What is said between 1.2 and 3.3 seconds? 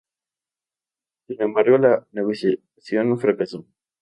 Sin embargo, la negociación